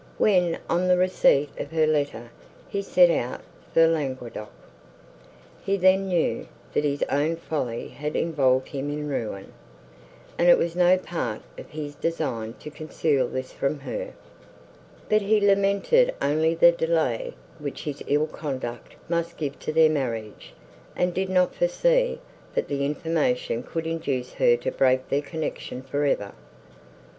When, 0.17 0.57
on 0.67 0.87
the 0.87 0.97
receipt 0.97 1.51
of 1.59 1.69
her 1.71 1.85
letter, 1.85 2.31
he 2.67 2.81
set 2.81 3.11
out 3.11 3.41
for 3.71 3.85
Languedoc, 3.85 4.49
he 5.63 5.77
then 5.77 6.07
knew, 6.07 6.47
that 6.73 6.83
his 6.83 7.03
own 7.03 7.35
folly 7.35 7.89
had 7.89 8.15
involved 8.15 8.69
him 8.69 8.89
in 8.89 9.07
ruin, 9.07 9.53
and 10.39 10.49
it 10.49 10.57
was 10.57 10.75
no 10.75 10.97
part 10.97 11.41
of 11.55 11.69
his 11.69 11.93
design 11.93 12.55
to 12.61 12.71
conceal 12.71 13.27
this 13.27 13.53
from 13.53 13.81
her. 13.81 14.13
But 15.07 15.21
he 15.21 15.39
lamented 15.39 16.15
only 16.19 16.55
the 16.55 16.71
delay 16.71 17.35
which 17.59 17.83
his 17.83 18.01
ill 18.07 18.25
conduct 18.25 18.95
must 19.07 19.37
give 19.37 19.59
to 19.59 19.71
their 19.71 19.87
marriage, 19.91 20.53
and 20.95 21.13
did 21.13 21.29
not 21.29 21.53
foresee, 21.53 22.17
that 22.55 22.69
the 22.69 22.83
information 22.87 23.61
could 23.61 23.85
induce 23.85 24.33
her 24.33 24.57
to 24.57 24.71
break 24.71 25.09
their 25.09 25.21
connection 25.21 25.83
for 25.83 26.05
ever. 26.05 26.31